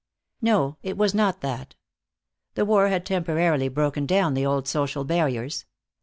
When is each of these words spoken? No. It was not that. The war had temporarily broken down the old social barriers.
No. 0.41 0.77
It 0.81 0.97
was 0.97 1.13
not 1.13 1.41
that. 1.41 1.75
The 2.55 2.65
war 2.65 2.87
had 2.87 3.05
temporarily 3.05 3.69
broken 3.69 4.07
down 4.07 4.33
the 4.33 4.47
old 4.47 4.67
social 4.67 5.03
barriers. 5.03 5.65